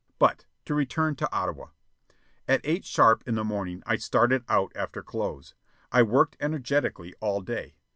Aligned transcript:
But 0.17 0.45
to 0.65 0.73
return 0.73 1.13
to 1.17 1.31
Ottawa. 1.31 1.67
At 2.47 2.61
eight 2.63 2.85
sharp 2.85 3.23
in 3.27 3.35
the 3.35 3.43
morning 3.43 3.83
I 3.85 3.97
started 3.97 4.43
out 4.49 4.71
after 4.75 5.03
clothes. 5.03 5.53
I 5.91 6.01
worked 6.01 6.37
energetically 6.39 7.13
all 7.19 7.41
day. 7.41 7.75